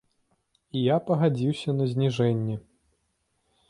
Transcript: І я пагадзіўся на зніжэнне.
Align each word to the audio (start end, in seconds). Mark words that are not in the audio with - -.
І 0.79 0.83
я 0.85 0.97
пагадзіўся 1.11 1.69
на 1.79 1.85
зніжэнне. 1.95 2.55